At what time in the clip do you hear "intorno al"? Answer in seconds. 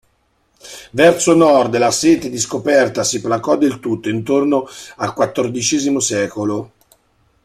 4.09-5.13